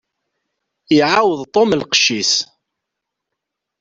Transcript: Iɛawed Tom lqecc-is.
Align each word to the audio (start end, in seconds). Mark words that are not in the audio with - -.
Iɛawed 0.95 1.39
Tom 1.53 1.69
lqecc-is. 1.81 2.33